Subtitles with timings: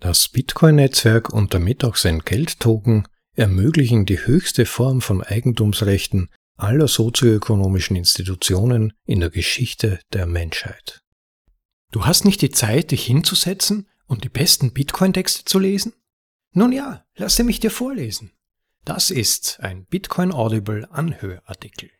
[0.00, 7.96] Das Bitcoin-Netzwerk und damit auch sein Geldtoken ermöglichen die höchste Form von Eigentumsrechten aller sozioökonomischen
[7.96, 11.02] Institutionen in der Geschichte der Menschheit.
[11.90, 15.92] Du hast nicht die Zeit, dich hinzusetzen und die besten Bitcoin-Texte zu lesen?
[16.52, 18.32] Nun ja, lasse mich dir vorlesen.
[18.84, 21.90] Das ist ein Bitcoin Audible Anhörartikel.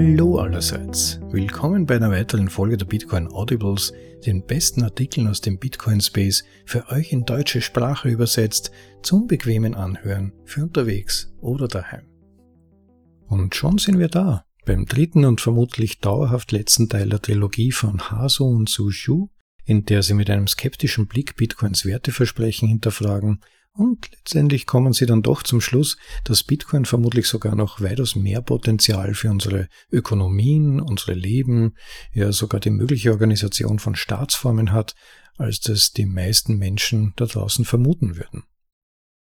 [0.00, 1.18] Hallo allerseits.
[1.32, 3.92] Willkommen bei einer weiteren Folge der Bitcoin Audibles,
[4.24, 8.70] den besten Artikeln aus dem Bitcoin Space für euch in deutsche Sprache übersetzt,
[9.02, 12.06] zum bequemen Anhören für unterwegs oder daheim.
[13.26, 18.00] Und schon sind wir da, beim dritten und vermutlich dauerhaft letzten Teil der Trilogie von
[18.00, 19.30] Haso und Su Shu,
[19.64, 23.40] in der sie mit einem skeptischen Blick Bitcoins Werteversprechen hinterfragen
[23.78, 28.42] und letztendlich kommen sie dann doch zum Schluss, dass Bitcoin vermutlich sogar noch weitaus mehr
[28.42, 31.76] Potenzial für unsere Ökonomien, unsere Leben,
[32.12, 34.96] ja sogar die mögliche Organisation von Staatsformen hat,
[35.36, 38.42] als das die meisten Menschen da draußen vermuten würden.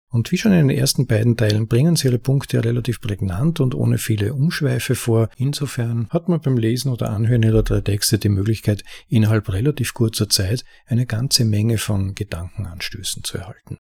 [0.08, 3.74] Und wie schon in den ersten beiden Teilen bringen sie ihre Punkte relativ prägnant und
[3.74, 5.28] ohne viele Umschweife vor.
[5.36, 10.30] Insofern hat man beim Lesen oder Anhören ihrer drei Texte die Möglichkeit, innerhalb relativ kurzer
[10.30, 13.76] Zeit eine ganze Menge von Gedankenanstößen zu erhalten.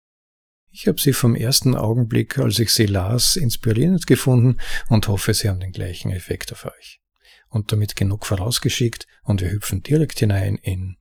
[0.76, 5.48] Ich habe sie vom ersten Augenblick, als ich sie las, inspirierend gefunden und hoffe, sie
[5.48, 7.00] haben den gleichen Effekt auf euch.
[7.48, 10.96] Und damit genug vorausgeschickt und wir hüpfen direkt hinein in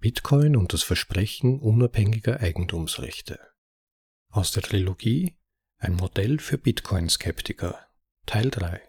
[0.00, 3.38] Bitcoin und das Versprechen unabhängiger Eigentumsrechte.
[4.30, 5.36] Aus der Trilogie
[5.76, 7.86] Ein Modell für Bitcoin-Skeptiker
[8.24, 8.80] Teil 3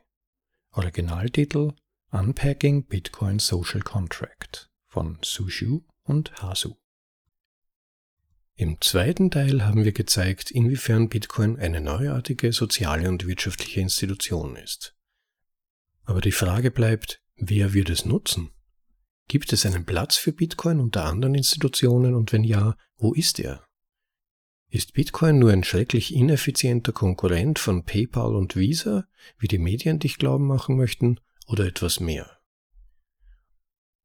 [0.71, 1.73] Originaltitel
[2.11, 6.77] Unpacking Bitcoin Social Contract von Sushu und Hasu
[8.57, 14.95] im zweiten Teil haben wir gezeigt, inwiefern Bitcoin eine neuartige soziale und wirtschaftliche Institution ist.
[16.05, 18.51] Aber die Frage bleibt, wer wird es nutzen?
[19.27, 23.65] Gibt es einen Platz für Bitcoin unter anderen Institutionen und wenn ja, wo ist er?
[24.69, 29.05] Ist Bitcoin nur ein schrecklich ineffizienter Konkurrent von PayPal und Visa,
[29.37, 32.34] wie die Medien dich glauben machen möchten, oder etwas mehr?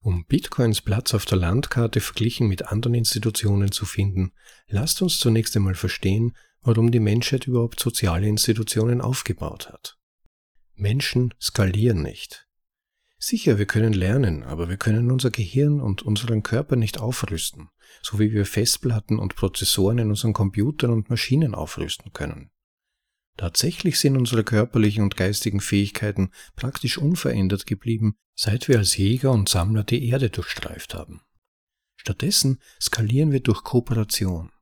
[0.03, 4.33] Um Bitcoins Platz auf der Landkarte verglichen mit anderen Institutionen zu finden,
[4.67, 9.99] lasst uns zunächst einmal verstehen, warum die Menschheit überhaupt soziale Institutionen aufgebaut hat.
[10.75, 12.47] Menschen skalieren nicht.
[13.19, 17.69] Sicher, wir können lernen, aber wir können unser Gehirn und unseren Körper nicht aufrüsten,
[18.01, 22.51] so wie wir Festplatten und Prozessoren in unseren Computern und Maschinen aufrüsten können.
[23.41, 29.49] Tatsächlich sind unsere körperlichen und geistigen Fähigkeiten praktisch unverändert geblieben, seit wir als Jäger und
[29.49, 31.23] Sammler die Erde durchstreift haben.
[31.97, 34.53] Stattdessen skalieren wir durch Kooperation.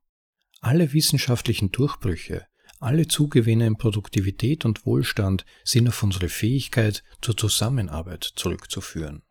[0.61, 2.47] Alle wissenschaftlichen Durchbrüche,
[2.79, 9.25] alle Zugewinne in Produktivität und Wohlstand sind auf unsere Fähigkeit zur Zusammenarbeit zurückzuführen.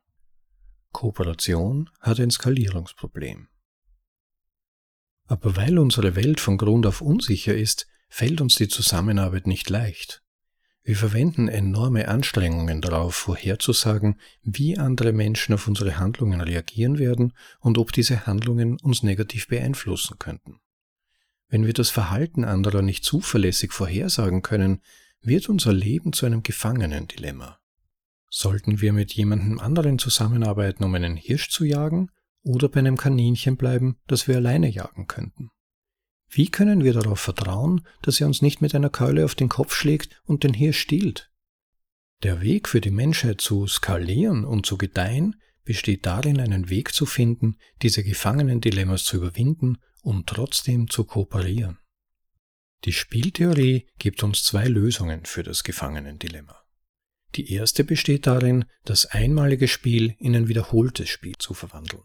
[0.91, 3.47] Kooperation hat ein Skalierungsproblem.
[5.27, 10.23] Aber weil unsere Welt von Grund auf unsicher ist, fällt uns die Zusammenarbeit nicht leicht.
[10.83, 17.77] Wir verwenden enorme Anstrengungen darauf, vorherzusagen, wie andere Menschen auf unsere Handlungen reagieren werden und
[17.77, 20.61] ob diese Handlungen uns negativ beeinflussen könnten.
[21.49, 24.81] Wenn wir das Verhalten anderer nicht zuverlässig vorhersagen können,
[25.21, 27.59] wird unser Leben zu einem Gefangenendilemma.
[28.29, 32.11] Sollten wir mit jemandem anderen zusammenarbeiten, um einen Hirsch zu jagen,
[32.43, 35.51] oder bei einem Kaninchen bleiben, das wir alleine jagen könnten?
[36.29, 39.73] Wie können wir darauf vertrauen, dass er uns nicht mit einer Keule auf den Kopf
[39.73, 41.31] schlägt und den Hirsch stiehlt?
[42.23, 47.05] Der Weg für die Menschheit zu skalieren und zu gedeihen besteht darin, einen Weg zu
[47.05, 51.77] finden, diese Gefangenen-Dilemmas zu überwinden und trotzdem zu kooperieren.
[52.85, 56.55] Die Spieltheorie gibt uns zwei Lösungen für das Gefangenen-Dilemma.
[57.35, 62.03] Die erste besteht darin, das einmalige Spiel in ein wiederholtes Spiel zu verwandeln.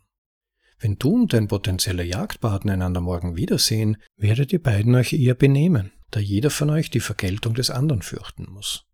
[0.82, 5.92] Wenn du und dein potenzieller Jagdpartner einander morgen wiedersehen, werdet ihr beiden euch eher benehmen,
[6.10, 8.84] da jeder von euch die Vergeltung des anderen fürchten muss.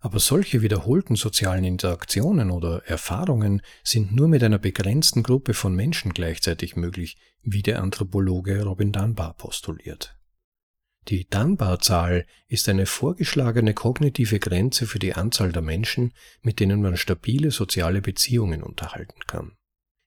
[0.00, 6.14] Aber solche wiederholten sozialen Interaktionen oder Erfahrungen sind nur mit einer begrenzten Gruppe von Menschen
[6.14, 10.16] gleichzeitig möglich, wie der Anthropologe Robin Dunbar postuliert.
[11.08, 16.96] Die Dunbar-Zahl ist eine vorgeschlagene kognitive Grenze für die Anzahl der Menschen, mit denen man
[16.96, 19.52] stabile soziale Beziehungen unterhalten kann.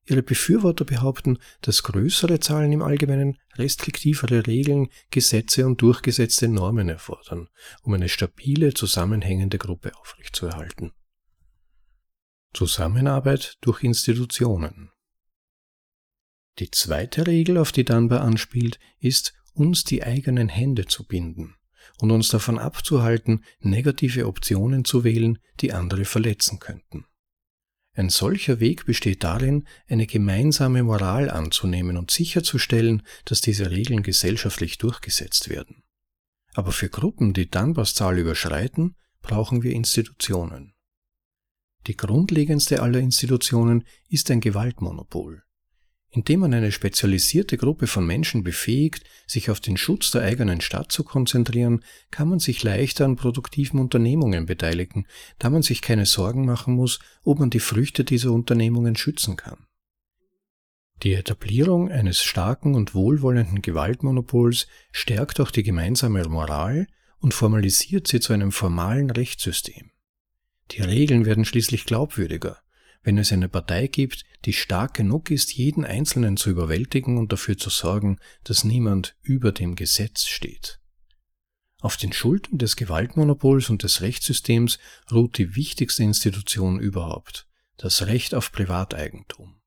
[0.09, 7.47] Ihre Befürworter behaupten, dass größere Zahlen im Allgemeinen restriktivere Regeln, Gesetze und durchgesetzte Normen erfordern,
[7.83, 10.93] um eine stabile, zusammenhängende Gruppe aufrechtzuerhalten.
[12.53, 14.89] Zusammenarbeit durch Institutionen.
[16.57, 21.55] Die zweite Regel, auf die Dunbar anspielt, ist, uns die eigenen Hände zu binden,
[21.99, 27.05] und uns davon abzuhalten, negative Optionen zu wählen, die andere verletzen könnten.
[27.99, 34.77] Ein solcher Weg besteht darin, eine gemeinsame Moral anzunehmen und sicherzustellen, dass diese Regeln gesellschaftlich
[34.77, 35.83] durchgesetzt werden.
[36.53, 40.75] Aber für Gruppen, die Dunbars-Zahl überschreiten, brauchen wir Institutionen.
[41.87, 45.43] Die grundlegendste aller Institutionen ist ein Gewaltmonopol.
[46.11, 50.91] Indem man eine spezialisierte Gruppe von Menschen befähigt, sich auf den Schutz der eigenen Stadt
[50.91, 55.05] zu konzentrieren, kann man sich leichter an produktiven Unternehmungen beteiligen,
[55.37, 59.67] da man sich keine Sorgen machen muss, ob man die Früchte dieser Unternehmungen schützen kann.
[61.03, 66.87] Die Etablierung eines starken und wohlwollenden Gewaltmonopols stärkt auch die gemeinsame Moral
[67.19, 69.91] und formalisiert sie zu einem formalen Rechtssystem.
[70.71, 72.57] Die Regeln werden schließlich glaubwürdiger,
[73.01, 77.57] wenn es eine Partei gibt, die stark genug ist, jeden Einzelnen zu überwältigen und dafür
[77.57, 80.79] zu sorgen, dass niemand über dem Gesetz steht.
[81.81, 84.79] Auf den Schultern des Gewaltmonopols und des Rechtssystems
[85.11, 87.47] ruht die wichtigste Institution überhaupt,
[87.77, 89.61] das Recht auf Privateigentum.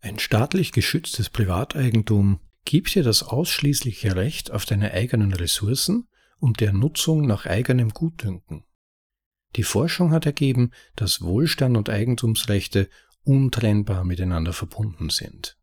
[0.00, 6.08] Ein staatlich geschütztes Privateigentum gibt dir das ausschließliche Recht auf deine eigenen Ressourcen
[6.38, 8.64] und der Nutzung nach eigenem Gutdünken.
[9.56, 12.88] Die Forschung hat ergeben, dass Wohlstand und Eigentumsrechte
[13.24, 15.58] untrennbar miteinander verbunden sind.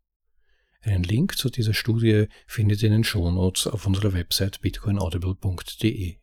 [0.82, 6.16] Einen Link zu dieser Studie findet ihr in den Shownotes auf unserer Website bitcoinaudible.de.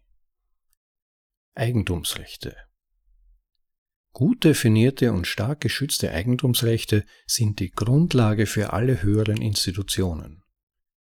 [1.56, 2.56] Eigentumsrechte
[4.14, 10.42] Gut definierte und stark geschützte Eigentumsrechte sind die Grundlage für alle höheren Institutionen.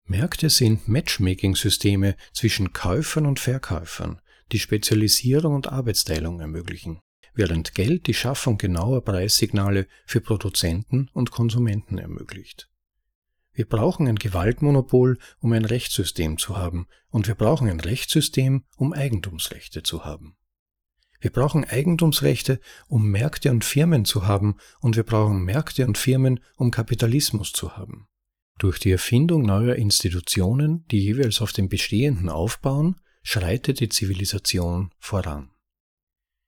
[0.04, 4.20] Märkte sind Matchmaking-Systeme zwischen Käufern und Verkäufern,
[4.52, 7.00] die Spezialisierung und Arbeitsteilung ermöglichen,
[7.34, 12.68] während Geld die Schaffung genauer Preissignale für Produzenten und Konsumenten ermöglicht.
[13.52, 18.92] Wir brauchen ein Gewaltmonopol, um ein Rechtssystem zu haben, und wir brauchen ein Rechtssystem, um
[18.92, 20.36] Eigentumsrechte zu haben.
[21.20, 26.40] Wir brauchen Eigentumsrechte, um Märkte und Firmen zu haben, und wir brauchen Märkte und Firmen,
[26.56, 28.08] um Kapitalismus zu haben.
[28.58, 35.50] Durch die Erfindung neuer Institutionen, die jeweils auf dem Bestehenden aufbauen, schreitet die Zivilisation voran.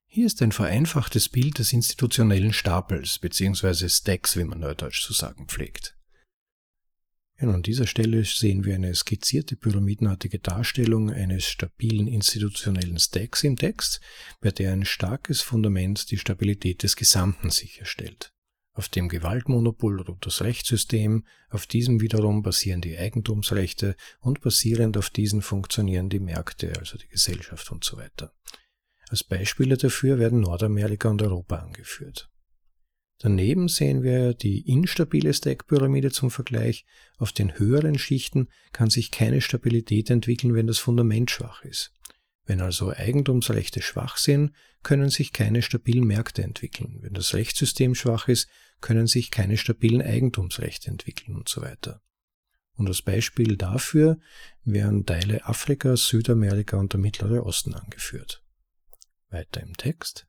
[0.07, 3.89] Hier ist ein vereinfachtes Bild des institutionellen Stapels bzw.
[3.89, 5.97] Stacks, wie man neudeutsch zu sagen pflegt.
[7.41, 13.57] Ja, an dieser Stelle sehen wir eine skizzierte pyramidenartige Darstellung eines stabilen institutionellen Stacks im
[13.57, 14.01] Text,
[14.41, 18.33] bei der ein starkes Fundament die Stabilität des Gesamten sicherstellt.
[18.75, 25.11] Auf dem Gewaltmonopol ruht das Rechtssystem, auf diesem wiederum basieren die Eigentumsrechte und basierend auf
[25.11, 28.33] diesen funktionieren die Märkte, also die Gesellschaft und so weiter.
[29.11, 32.31] Als Beispiele dafür werden Nordamerika und Europa angeführt.
[33.19, 36.85] Daneben sehen wir die instabile Stack-Pyramide zum Vergleich.
[37.19, 41.93] Auf den höheren Schichten kann sich keine Stabilität entwickeln, wenn das Fundament schwach ist.
[42.45, 44.53] Wenn also Eigentumsrechte schwach sind,
[44.83, 46.99] können sich keine stabilen Märkte entwickeln.
[47.01, 48.49] Wenn das Rechtssystem schwach ist,
[48.81, 52.03] können sich keine stabilen Eigentumsrechte entwickeln und so weiter.
[52.75, 54.19] Und als Beispiel dafür
[54.65, 58.43] werden Teile Afrikas, Südamerika und der Mittlere Osten angeführt.
[59.31, 60.27] Weiter im Text.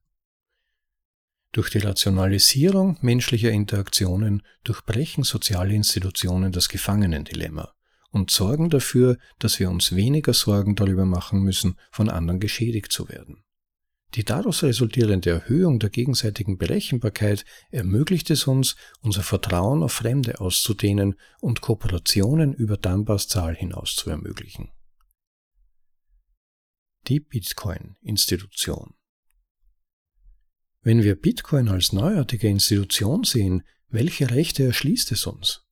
[1.51, 7.73] Durch die Rationalisierung menschlicher Interaktionen durchbrechen soziale Institutionen das Gefangenendilemma
[8.13, 13.09] und sorgen dafür, dass wir uns weniger Sorgen darüber machen müssen, von anderen geschädigt zu
[13.09, 13.43] werden.
[14.13, 21.15] Die daraus resultierende Erhöhung der gegenseitigen Berechenbarkeit ermöglicht es uns, unser Vertrauen auf Fremde auszudehnen
[21.41, 24.69] und Kooperationen über Dunbars Zahl hinaus zu ermöglichen.
[27.07, 28.93] Die Bitcoin-Institution
[30.81, 35.62] Wenn wir Bitcoin als neuartige Institution sehen, welche Rechte erschließt es uns?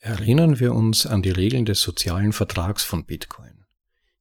[0.00, 3.64] Erinnern wir uns an die Regeln des sozialen Vertrags von Bitcoin.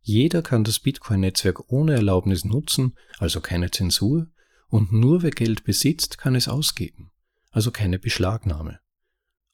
[0.01, 4.27] Jeder kann das Bitcoin-Netzwerk ohne Erlaubnis nutzen, also keine Zensur,
[4.69, 7.11] und nur wer Geld besitzt, kann es ausgeben,
[7.51, 8.79] also keine Beschlagnahme.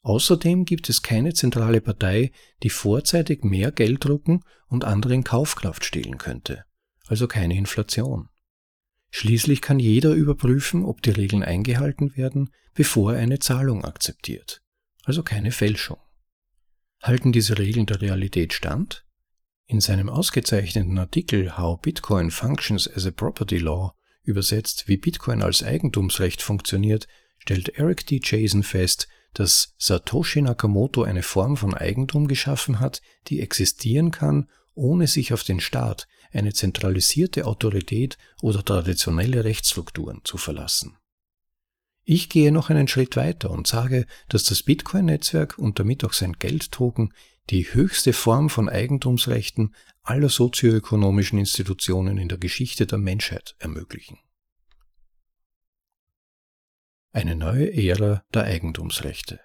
[0.02, 6.18] Außerdem gibt es keine zentrale Partei, die vorzeitig mehr Geld drucken und anderen Kaufkraft stehlen
[6.18, 6.64] könnte,
[7.06, 8.28] also keine Inflation.
[9.10, 14.62] Schließlich kann jeder überprüfen, ob die Regeln eingehalten werden, bevor er eine Zahlung akzeptiert,
[15.04, 15.98] also keine Fälschung.
[17.04, 19.04] Halten diese Regeln der Realität stand?
[19.66, 25.62] In seinem ausgezeichneten Artikel How Bitcoin Functions as a Property Law, übersetzt wie Bitcoin als
[25.62, 27.06] Eigentumsrecht funktioniert,
[27.36, 28.22] stellt Eric D.
[28.24, 35.06] Jason fest, dass Satoshi Nakamoto eine Form von Eigentum geschaffen hat, die existieren kann, ohne
[35.06, 40.96] sich auf den Staat, eine zentralisierte Autorität oder traditionelle Rechtsstrukturen zu verlassen.
[42.04, 46.34] Ich gehe noch einen Schritt weiter und sage, dass das Bitcoin-Netzwerk und damit auch sein
[46.34, 47.14] Geldtoken
[47.50, 54.18] die höchste Form von Eigentumsrechten aller sozioökonomischen Institutionen in der Geschichte der Menschheit ermöglichen.
[57.12, 59.40] Eine neue Ära der Eigentumsrechte.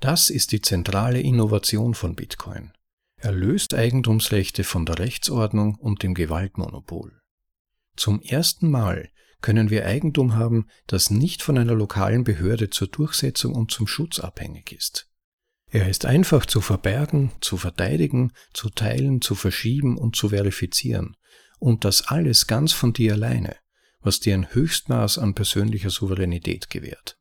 [0.00, 2.72] Das ist die zentrale Innovation von Bitcoin.
[3.16, 7.20] Er löst Eigentumsrechte von der Rechtsordnung und dem Gewaltmonopol.
[7.94, 13.54] Zum ersten Mal können wir Eigentum haben, das nicht von einer lokalen Behörde zur Durchsetzung
[13.54, 15.08] und zum Schutz abhängig ist.
[15.70, 21.16] Er ist einfach zu verbergen, zu verteidigen, zu teilen, zu verschieben und zu verifizieren.
[21.58, 23.56] Und das alles ganz von dir alleine,
[24.00, 27.18] was dir ein Höchstmaß an persönlicher Souveränität gewährt.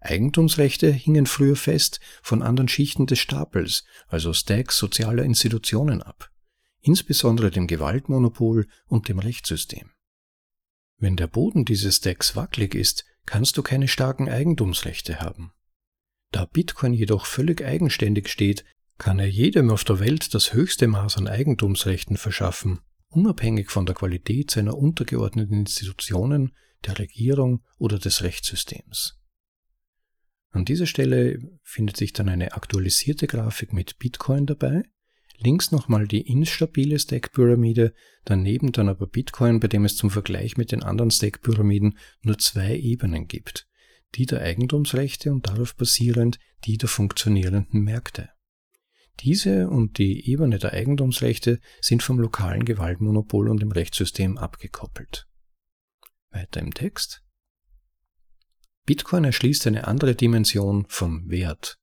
[0.00, 6.30] Eigentumsrechte hingen früher fest von anderen Schichten des Stapels, also Stacks sozialer Institutionen ab,
[6.80, 9.93] insbesondere dem Gewaltmonopol und dem Rechtssystem.
[11.04, 15.52] Wenn der Boden dieses Stacks wackelig ist, kannst du keine starken Eigentumsrechte haben.
[16.32, 18.64] Da Bitcoin jedoch völlig eigenständig steht,
[18.96, 23.94] kann er jedem auf der Welt das höchste Maß an Eigentumsrechten verschaffen, unabhängig von der
[23.94, 26.54] Qualität seiner untergeordneten Institutionen,
[26.86, 29.20] der Regierung oder des Rechtssystems.
[30.52, 34.84] An dieser Stelle findet sich dann eine aktualisierte Grafik mit Bitcoin dabei.
[35.38, 40.72] Links nochmal die instabile Stack-Pyramide, daneben dann aber Bitcoin, bei dem es zum Vergleich mit
[40.72, 43.66] den anderen Stack-Pyramiden nur zwei Ebenen gibt.
[44.14, 48.30] Die der Eigentumsrechte und darauf basierend die der funktionierenden Märkte.
[49.20, 55.28] Diese und die Ebene der Eigentumsrechte sind vom lokalen Gewaltmonopol und dem Rechtssystem abgekoppelt.
[56.30, 57.22] Weiter im Text.
[58.86, 61.78] Bitcoin erschließt eine andere Dimension vom Wert.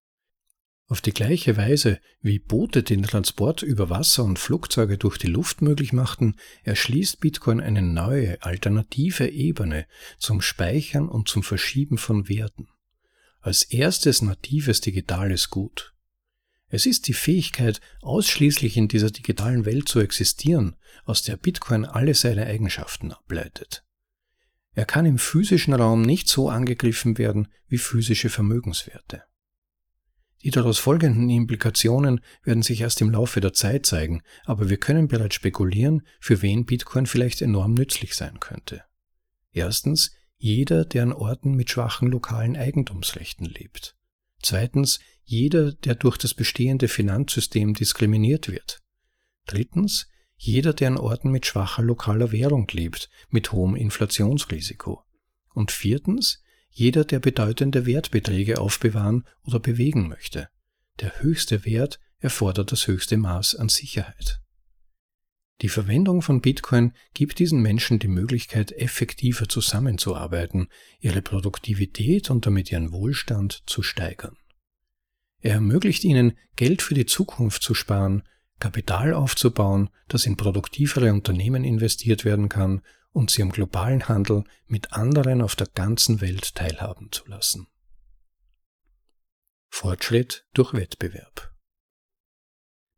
[0.92, 5.62] Auf die gleiche Weise, wie Boote den Transport über Wasser und Flugzeuge durch die Luft
[5.62, 9.88] möglich machten, erschließt Bitcoin eine neue, alternative Ebene
[10.20, 12.68] zum Speichern und zum Verschieben von Werten.
[13.40, 15.94] Als erstes natives digitales Gut.
[16.68, 22.16] Es ist die Fähigkeit, ausschließlich in dieser digitalen Welt zu existieren, aus der Bitcoin alle
[22.16, 23.86] seine Eigenschaften ableitet.
[24.74, 29.24] Er kann im physischen Raum nicht so angegriffen werden wie physische Vermögenswerte.
[30.44, 35.08] Die daraus folgenden Implikationen werden sich erst im Laufe der Zeit zeigen, aber wir können
[35.08, 38.84] bereits spekulieren, für wen Bitcoin vielleicht enorm nützlich sein könnte.
[39.52, 43.96] Erstens, jeder, der an Orten mit schwachen lokalen Eigentumsrechten lebt.
[44.42, 48.80] Zweitens, jeder, der durch das bestehende Finanzsystem diskriminiert wird.
[49.46, 55.04] Drittens, jeder, der an Orten mit schwacher lokaler Währung lebt, mit hohem Inflationsrisiko.
[55.54, 56.41] Und viertens,
[56.72, 60.48] jeder, der bedeutende Wertbeträge aufbewahren oder bewegen möchte.
[61.00, 64.40] Der höchste Wert erfordert das höchste Maß an Sicherheit.
[65.62, 72.72] Die Verwendung von Bitcoin gibt diesen Menschen die Möglichkeit, effektiver zusammenzuarbeiten, ihre Produktivität und damit
[72.72, 74.38] ihren Wohlstand zu steigern.
[75.40, 78.24] Er ermöglicht ihnen, Geld für die Zukunft zu sparen,
[78.60, 84.94] Kapital aufzubauen, das in produktivere Unternehmen investiert werden kann und sie am globalen Handel mit
[84.94, 87.68] anderen auf der ganzen Welt teilhaben zu lassen.
[89.70, 91.54] Fortschritt durch Wettbewerb.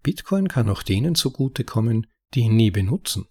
[0.01, 3.27] Bitcoin kann auch denen zugutekommen, die ihn nie benutzen.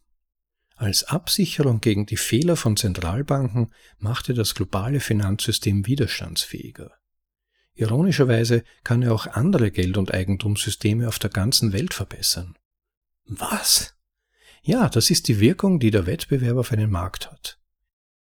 [0.76, 6.92] Als Absicherung gegen die Fehler von Zentralbanken machte das globale Finanzsystem widerstandsfähiger.
[7.74, 12.58] Ironischerweise kann er auch andere Geld- und Eigentumssysteme auf der ganzen Welt verbessern.
[13.24, 13.94] Was?
[14.64, 17.58] Ja, das ist die Wirkung, die der Wettbewerb auf einen Markt hat.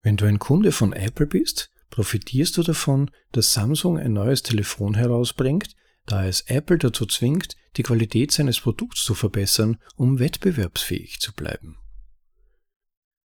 [0.02, 4.96] Wenn du ein Kunde von Apple bist, profitierst du davon, dass Samsung ein neues Telefon
[4.96, 5.76] herausbringt,
[6.06, 11.78] da es Apple dazu zwingt, die Qualität seines Produkts zu verbessern, um wettbewerbsfähig zu bleiben.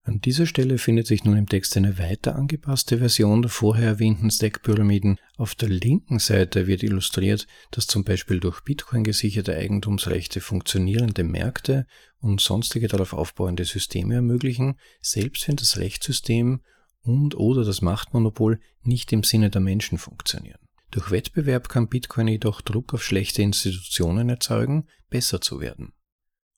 [0.08, 4.32] An dieser Stelle findet sich nun im Text eine weiter angepasste Version der vorher erwähnten
[4.32, 5.20] Stack-Pyramiden.
[5.36, 11.88] Auf der linken Seite wird illustriert, dass zum Beispiel durch Bitcoin gesicherte Eigentumsrechte funktionierende Märkte
[12.22, 16.62] und sonstige darauf aufbauende Systeme ermöglichen, selbst wenn das Rechtssystem
[17.02, 20.62] und oder das Machtmonopol nicht im Sinne der Menschen funktionieren.
[20.90, 25.92] Durch Wettbewerb kann Bitcoin jedoch Druck auf schlechte Institutionen erzeugen, besser zu werden.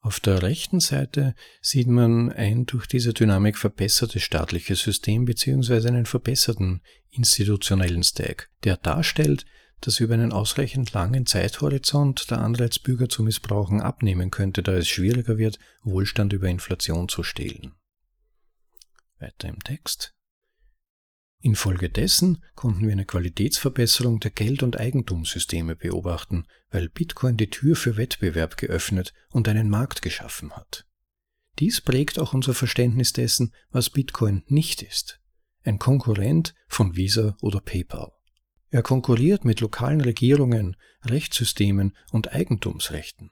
[0.01, 5.87] Auf der rechten Seite sieht man ein durch diese Dynamik verbessertes staatliches System bzw.
[5.87, 9.45] einen verbesserten institutionellen Stack, der darstellt,
[9.81, 14.87] dass über einen ausreichend langen Zeithorizont der Anreiz, Bürger zu missbrauchen, abnehmen könnte, da es
[14.87, 17.73] schwieriger wird, Wohlstand über Inflation zu stehlen.
[19.19, 20.15] Weiter im Text.
[21.41, 27.95] Infolgedessen konnten wir eine Qualitätsverbesserung der Geld- und Eigentumssysteme beobachten, weil Bitcoin die Tür für
[27.95, 30.85] Wettbewerb geöffnet und einen Markt geschaffen hat.
[31.59, 35.21] Dies prägt auch unser Verständnis dessen, was Bitcoin nicht ist.
[35.63, 38.11] Ein Konkurrent von Visa oder PayPal.
[38.69, 43.31] Er konkurriert mit lokalen Regierungen, Rechtssystemen und Eigentumsrechten,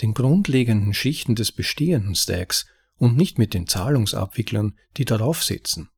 [0.00, 5.90] den grundlegenden Schichten des bestehenden Stacks und nicht mit den Zahlungsabwicklern, die darauf sitzen.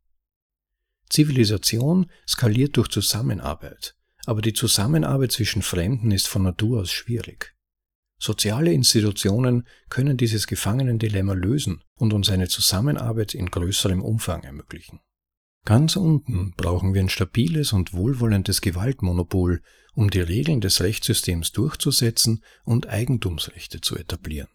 [1.11, 7.55] Zivilisation skaliert durch Zusammenarbeit, aber die Zusammenarbeit zwischen Fremden ist von Natur aus schwierig.
[8.19, 15.01] Soziale Institutionen können dieses Gefangenendilemma lösen und uns eine Zusammenarbeit in größerem Umfang ermöglichen.
[15.65, 19.63] Ganz unten brauchen wir ein stabiles und wohlwollendes Gewaltmonopol,
[19.95, 24.49] um die Regeln des Rechtssystems durchzusetzen und Eigentumsrechte zu etablieren.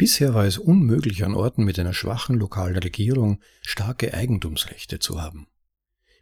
[0.00, 5.46] Bisher war es unmöglich, an Orten mit einer schwachen lokalen Regierung starke Eigentumsrechte zu haben.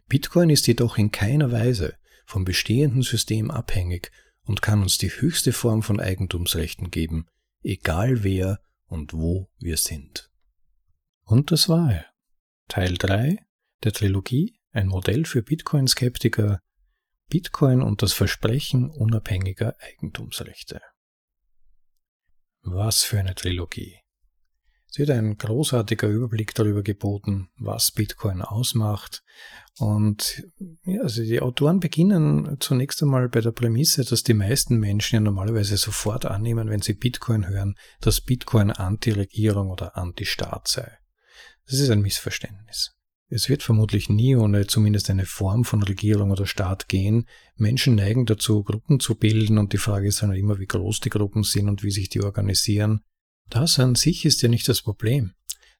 [0.09, 1.95] Bitcoin ist jedoch in keiner Weise
[2.25, 4.11] vom bestehenden System abhängig
[4.43, 7.27] und kann uns die höchste Form von Eigentumsrechten geben,
[7.63, 10.29] egal wer und wo wir sind.
[11.23, 12.05] Und das war er.
[12.67, 13.37] Teil 3
[13.85, 16.59] der Trilogie, ein Modell für Bitcoin-Skeptiker,
[17.29, 20.81] Bitcoin und das Versprechen unabhängiger Eigentumsrechte.
[22.61, 23.99] Was für eine Trilogie.
[24.91, 29.23] Es wird ein großartiger Überblick darüber geboten, was Bitcoin ausmacht.
[29.77, 30.43] Und
[30.83, 35.19] ja, also die Autoren beginnen zunächst einmal bei der Prämisse, dass die meisten Menschen ja
[35.19, 40.97] normalerweise sofort annehmen, wenn sie Bitcoin hören, dass Bitcoin Anti-Regierung oder Anti-Staat sei.
[41.67, 42.98] Das ist ein Missverständnis.
[43.31, 47.27] Es wird vermutlich nie ohne zumindest eine Form von Regierung oder Staat gehen.
[47.55, 51.11] Menschen neigen dazu, Gruppen zu bilden und die Frage ist dann immer, wie groß die
[51.11, 53.01] Gruppen sind und wie sich die organisieren.
[53.47, 55.33] Das an sich ist ja nicht das Problem.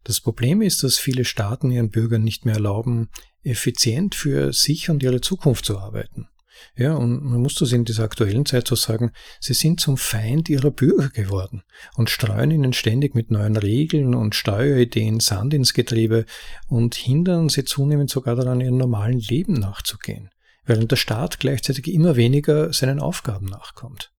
[0.03, 3.10] Das Problem ist, dass viele Staaten ihren Bürgern nicht mehr erlauben,
[3.44, 6.27] effizient für sich und ihre Zukunft zu arbeiten.
[6.75, 10.49] Ja, und man muss das in dieser aktuellen Zeit so sagen, sie sind zum Feind
[10.49, 11.63] ihrer Bürger geworden
[11.95, 16.25] und streuen ihnen ständig mit neuen Regeln und Steuerideen Sand ins Getriebe
[16.67, 20.29] und hindern sie zunehmend sogar daran, ihrem normalen Leben nachzugehen,
[20.65, 24.11] während der Staat gleichzeitig immer weniger seinen Aufgaben nachkommt.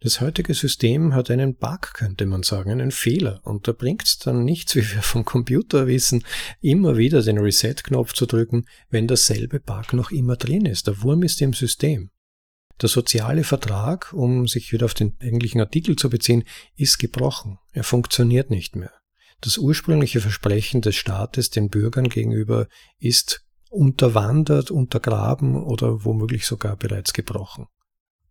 [0.00, 3.40] Das heutige System hat einen Bug, könnte man sagen, einen Fehler.
[3.44, 6.22] Und da bringt es dann nichts, wie wir vom Computer wissen,
[6.60, 10.86] immer wieder den Reset-Knopf zu drücken, wenn dasselbe Bug noch immer drin ist.
[10.86, 12.10] Der Wurm ist im System.
[12.82, 16.44] Der soziale Vertrag, um sich wieder auf den eigentlichen Artikel zu beziehen,
[16.76, 17.58] ist gebrochen.
[17.72, 18.92] Er funktioniert nicht mehr.
[19.40, 22.68] Das ursprüngliche Versprechen des Staates den Bürgern gegenüber
[22.98, 27.66] ist unterwandert, untergraben oder womöglich sogar bereits gebrochen.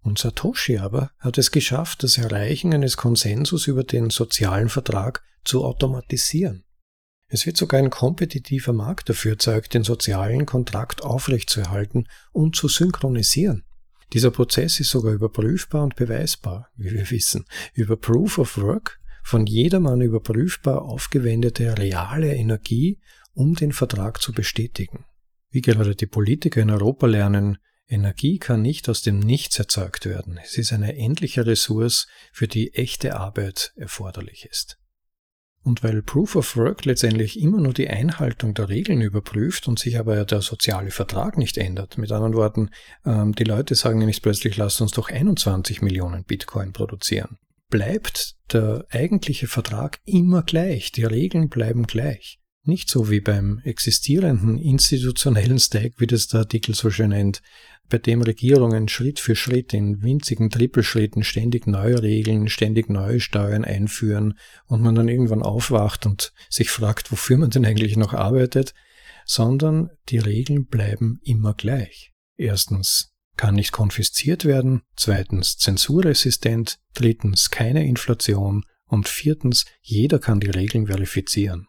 [0.05, 5.65] Und Satoshi aber hat es geschafft, das Erreichen eines Konsensus über den sozialen Vertrag zu
[5.65, 6.63] automatisieren.
[7.27, 13.63] Es wird sogar ein kompetitiver Markt dafür erzeugt, den sozialen Kontrakt aufrechtzuerhalten und zu synchronisieren.
[14.13, 17.45] Dieser Prozess ist sogar überprüfbar und beweisbar, wie wir wissen.
[17.73, 22.99] Über Proof of Work, von jedermann überprüfbar aufgewendete reale Energie,
[23.33, 25.05] um den Vertrag zu bestätigen.
[25.49, 30.39] Wie gerade die Politiker in Europa lernen, Energie kann nicht aus dem Nichts erzeugt werden.
[30.43, 34.77] Es ist eine endliche Ressource, für die echte Arbeit erforderlich ist.
[35.65, 39.97] Und weil Proof of Work letztendlich immer nur die Einhaltung der Regeln überprüft und sich
[39.97, 42.69] aber der soziale Vertrag nicht ändert, mit anderen Worten,
[43.03, 47.37] ähm, die Leute sagen ja nicht plötzlich, lasst uns doch 21 Millionen Bitcoin produzieren,
[47.71, 52.39] bleibt der eigentliche Vertrag immer gleich, die Regeln bleiben gleich.
[52.67, 57.43] Nicht so wie beim existierenden institutionellen Stack, wie das der Artikel so schön nennt,
[57.89, 63.63] bei dem Regierungen Schritt für Schritt in winzigen Trippelschritten ständig neue Regeln, ständig neue Steuern
[63.63, 68.73] einführen und man dann irgendwann aufwacht und sich fragt, wofür man denn eigentlich noch arbeitet,
[69.25, 72.13] sondern die Regeln bleiben immer gleich.
[72.35, 80.49] Erstens kann nicht konfisziert werden, zweitens zensurresistent, drittens keine Inflation und viertens jeder kann die
[80.49, 81.67] Regeln verifizieren.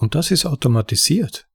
[0.00, 1.46] Und das ist automatisiert.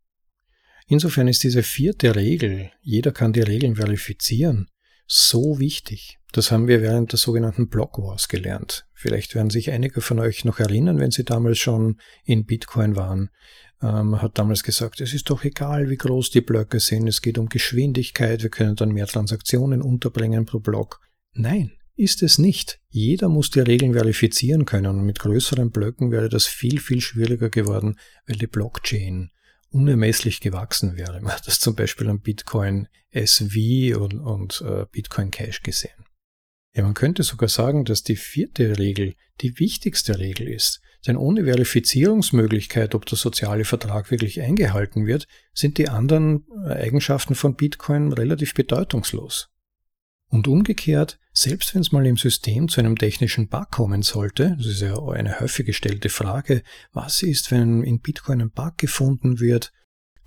[0.86, 4.68] Insofern ist diese vierte Regel, jeder kann die Regeln verifizieren,
[5.08, 6.20] so wichtig.
[6.32, 8.86] Das haben wir während der sogenannten Block Wars gelernt.
[8.94, 13.32] Vielleicht werden sich einige von euch noch erinnern, wenn sie damals schon in Bitcoin waren.
[13.82, 17.40] Ähm, hat damals gesagt, es ist doch egal, wie groß die Blöcke sind, es geht
[17.40, 21.02] um Geschwindigkeit, wir können dann mehr Transaktionen unterbringen pro Block.
[21.34, 22.80] Nein, ist es nicht.
[22.90, 27.50] Jeder muss die Regeln verifizieren können und mit größeren Blöcken wäre das viel, viel schwieriger
[27.50, 29.32] geworden, weil die Blockchain
[29.70, 31.22] unermesslich gewachsen wäre.
[31.22, 36.06] Man hat das zum Beispiel am Bitcoin SV und, und äh, Bitcoin Cash gesehen.
[36.74, 40.82] Ja, man könnte sogar sagen, dass die vierte Regel die wichtigste Regel ist.
[41.08, 47.56] Denn ohne Verifizierungsmöglichkeit, ob der soziale Vertrag wirklich eingehalten wird, sind die anderen Eigenschaften von
[47.56, 49.50] Bitcoin relativ bedeutungslos.
[50.36, 54.66] Und umgekehrt, selbst wenn es mal im System zu einem technischen Bug kommen sollte, das
[54.66, 59.72] ist ja eine häufig gestellte Frage, was ist, wenn in Bitcoin ein Bug gefunden wird?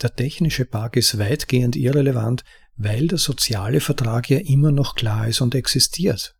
[0.00, 2.42] Der technische Bug ist weitgehend irrelevant,
[2.74, 6.38] weil der soziale Vertrag ja immer noch klar ist und existiert.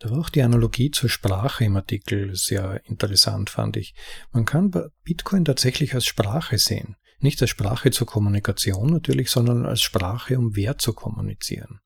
[0.00, 3.94] Da war auch die Analogie zur Sprache im Artikel sehr interessant, fand ich.
[4.32, 4.72] Man kann
[5.04, 6.96] Bitcoin tatsächlich als Sprache sehen.
[7.20, 11.78] Nicht als Sprache zur Kommunikation natürlich, sondern als Sprache, um Wert zu kommunizieren.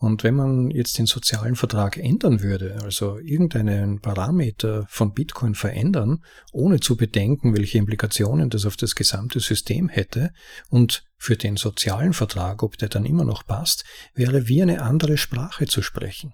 [0.00, 6.24] Und wenn man jetzt den sozialen Vertrag ändern würde, also irgendeinen Parameter von Bitcoin verändern,
[6.52, 10.30] ohne zu bedenken, welche Implikationen das auf das gesamte System hätte,
[10.70, 13.84] und für den sozialen Vertrag, ob der dann immer noch passt,
[14.14, 16.32] wäre wie eine andere Sprache zu sprechen.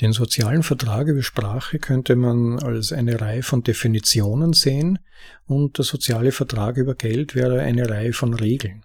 [0.00, 4.98] Den sozialen Vertrag über Sprache könnte man als eine Reihe von Definitionen sehen
[5.44, 8.82] und der soziale Vertrag über Geld wäre eine Reihe von Regeln.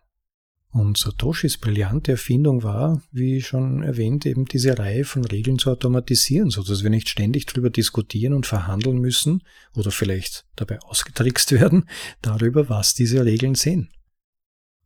[0.71, 6.51] Und Satoshis brillante Erfindung war, wie schon erwähnt, eben diese Reihe von Regeln zu automatisieren,
[6.51, 9.41] so dass wir nicht ständig darüber diskutieren und verhandeln müssen
[9.75, 11.89] oder vielleicht dabei ausgetrickst werden
[12.21, 13.89] darüber, was diese Regeln sind.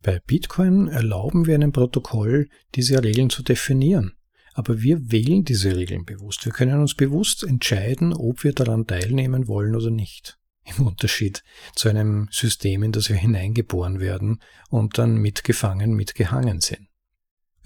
[0.02, 4.12] Bei Bitcoin erlauben wir einem Protokoll, diese Regeln zu definieren.
[4.54, 6.44] Aber wir wählen diese Regeln bewusst.
[6.44, 11.42] Wir können uns bewusst entscheiden, ob wir daran teilnehmen wollen oder nicht im Unterschied
[11.74, 16.88] zu einem System, in das wir hineingeboren werden und dann mitgefangen, mitgehangen sind.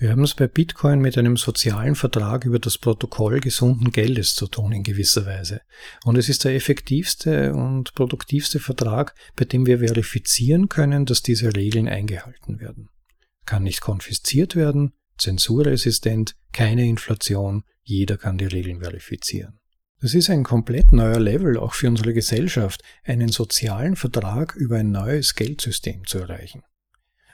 [0.00, 4.46] Wir haben es bei Bitcoin mit einem sozialen Vertrag über das Protokoll gesunden Geldes zu
[4.46, 5.62] tun in gewisser Weise.
[6.04, 11.56] Und es ist der effektivste und produktivste Vertrag, bei dem wir verifizieren können, dass diese
[11.56, 12.90] Regeln eingehalten werden.
[13.44, 19.58] Kann nicht konfisziert werden, zensurresistent, keine Inflation, jeder kann die Regeln verifizieren.
[20.00, 24.92] Das ist ein komplett neuer Level auch für unsere Gesellschaft, einen sozialen Vertrag über ein
[24.92, 26.62] neues Geldsystem zu erreichen.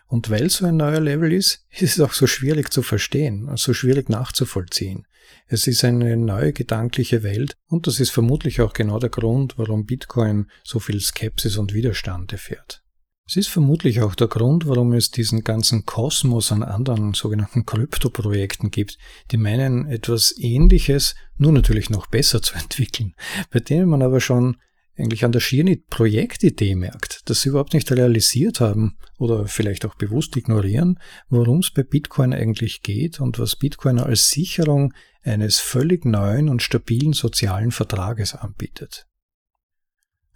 [0.07, 3.75] Und weil so ein neuer Level ist, ist es auch so schwierig zu verstehen, so
[3.75, 5.07] schwierig nachzuvollziehen.
[5.47, 9.87] Es ist eine neue gedankliche Welt und das ist vermutlich auch genau der Grund, warum
[9.87, 12.84] Bitcoin so viel Skepsis und Widerstand erfährt.
[13.27, 18.71] Es ist vermutlich auch der Grund, warum es diesen ganzen Kosmos an anderen sogenannten Kryptoprojekten
[18.71, 18.99] gibt,
[19.31, 23.15] die meinen, etwas Ähnliches, nur natürlich noch besser zu entwickeln,
[23.51, 24.59] bei denen man aber schon
[24.97, 29.95] eigentlich an der schier Projektidee merkt, dass sie überhaupt nicht realisiert haben oder vielleicht auch
[29.95, 36.05] bewusst ignorieren, worum es bei Bitcoin eigentlich geht und was Bitcoin als Sicherung eines völlig
[36.05, 39.07] neuen und stabilen sozialen Vertrages anbietet.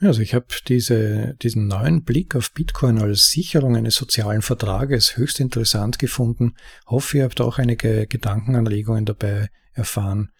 [0.00, 5.40] Also ich habe diese, diesen neuen Blick auf Bitcoin als Sicherung eines sozialen Vertrages höchst
[5.40, 6.54] interessant gefunden.
[6.86, 10.30] Hoffe, ihr habt auch einige Gedankenanregungen dabei erfahren.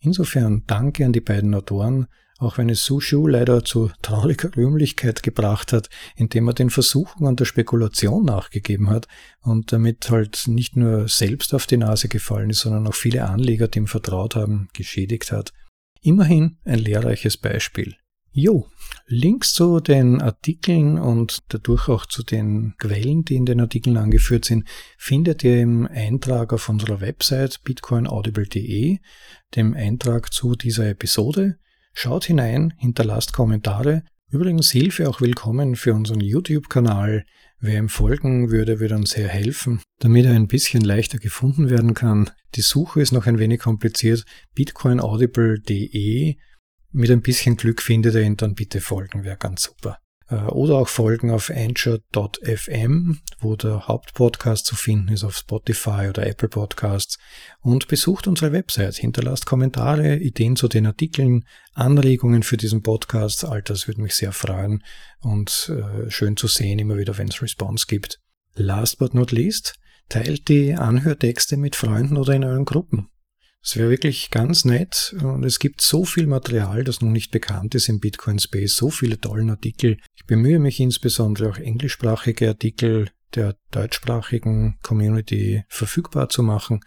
[0.00, 2.06] Insofern danke an die beiden Autoren,
[2.38, 7.44] auch wenn es Sushu leider zu trauriger Rühmlichkeit gebracht hat, indem er den Versuchungen der
[7.44, 9.08] Spekulation nachgegeben hat
[9.40, 13.66] und damit halt nicht nur selbst auf die Nase gefallen ist, sondern auch viele Anleger,
[13.66, 15.52] die ihm vertraut haben, geschädigt hat.
[16.00, 17.96] Immerhin ein lehrreiches Beispiel.
[18.30, 18.68] Jo,
[19.06, 24.44] Links zu den Artikeln und dadurch auch zu den Quellen, die in den Artikeln angeführt
[24.44, 28.98] sind, findet ihr im Eintrag auf unserer Website bitcoinaudible.de,
[29.56, 31.58] dem Eintrag zu dieser Episode.
[31.94, 34.04] Schaut hinein, hinterlasst Kommentare.
[34.30, 37.24] Übrigens Hilfe auch willkommen für unseren YouTube-Kanal.
[37.60, 41.94] Wer ihm folgen würde, würde uns sehr helfen, damit er ein bisschen leichter gefunden werden
[41.94, 42.30] kann.
[42.54, 44.26] Die Suche ist noch ein wenig kompliziert.
[44.54, 46.36] bitcoinaudible.de
[46.90, 49.98] mit ein bisschen Glück findet ihr ihn, dann bitte folgen, wäre ganz super.
[50.28, 56.26] Äh, oder auch folgen auf anchor.fm, wo der Hauptpodcast zu finden ist, auf Spotify oder
[56.26, 57.18] Apple Podcasts.
[57.60, 63.44] Und besucht unsere Website, hinterlasst Kommentare, Ideen zu den Artikeln, Anregungen für diesen Podcast.
[63.44, 64.82] All das würde mich sehr freuen
[65.20, 68.20] und äh, schön zu sehen immer wieder, wenn es Response gibt.
[68.54, 69.74] Last but not least,
[70.08, 73.10] teilt die Anhörtexte mit Freunden oder in euren Gruppen.
[73.62, 77.74] Es wäre wirklich ganz nett und es gibt so viel Material, das noch nicht bekannt
[77.74, 79.98] ist im Bitcoin Space, so viele tollen Artikel.
[80.16, 86.80] Ich bemühe mich insbesondere auch englischsprachige Artikel der deutschsprachigen Community verfügbar zu machen.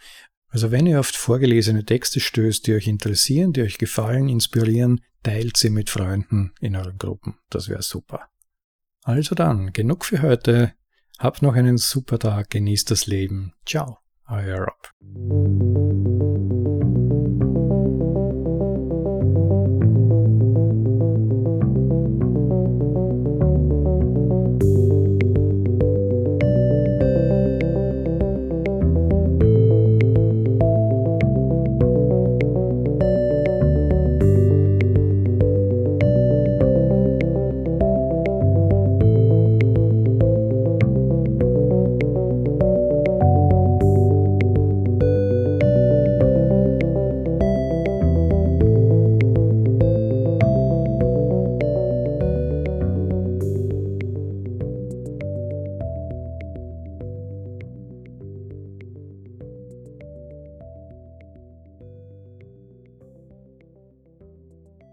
[0.48, 5.56] Also wenn ihr oft vorgelesene Texte stößt, die euch interessieren, die euch gefallen, inspirieren, teilt
[5.56, 7.38] sie mit Freunden in euren Gruppen.
[7.48, 8.28] Das wäre super.
[9.02, 10.74] Also dann, genug für heute.
[11.18, 13.52] Habt noch einen super Tag, genießt das Leben.
[13.64, 14.01] Ciao,
[14.32, 14.86] higher up.